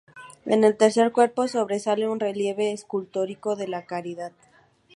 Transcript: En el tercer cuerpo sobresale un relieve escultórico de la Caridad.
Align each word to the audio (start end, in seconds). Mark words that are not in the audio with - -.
En 0.47 0.63
el 0.63 0.77
tercer 0.77 1.11
cuerpo 1.11 1.47
sobresale 1.47 2.07
un 2.07 2.19
relieve 2.19 2.71
escultórico 2.71 3.55
de 3.55 3.67
la 3.67 3.85
Caridad. 3.85 4.31